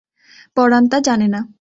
পরাণ 0.57 0.83
তা 0.87 0.97
জানে 0.99 1.27
না। 1.27 1.41